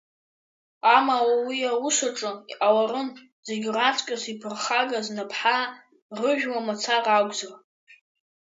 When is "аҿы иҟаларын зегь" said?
2.09-3.67